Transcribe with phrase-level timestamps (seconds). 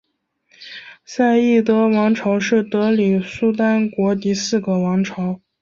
[1.05, 5.39] 赛义德王朝是德里苏丹国第四个王朝。